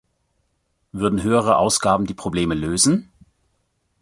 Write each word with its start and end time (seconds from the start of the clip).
Würden 0.93 1.21
höhere 1.21 1.57
Ausgaben 1.57 2.07
die 2.07 2.15
Probleme 2.15 2.55
lösen? 2.55 3.11